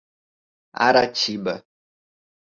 [0.85, 1.55] Aratiba